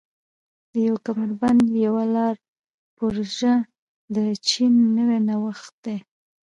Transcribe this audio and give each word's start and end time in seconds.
د 0.71 0.73
یو 0.87 0.95
کمربند 1.05 1.61
یوه 1.87 2.03
لار 2.15 2.35
پروژه 2.97 3.53
د 4.15 4.17
چین 4.49 4.73
نوی 4.97 5.19
نوښت 5.27 5.73
دی. 5.85 5.97